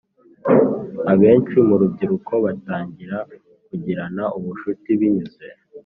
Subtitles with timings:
[1.11, 3.17] Abenshi Mu Rubyiruko Batangira
[3.67, 5.47] Kugirana Ubucuti Binyuze